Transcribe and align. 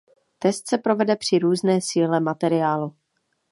Test 0.39 0.67
se 0.67 0.77
provede 0.79 1.15
při 1.15 1.39
různé 1.39 1.81
síle 1.81 2.19
materiálu. 2.19 2.95